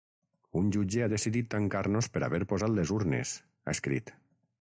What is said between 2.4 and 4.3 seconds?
posat les urnes, ha escrit.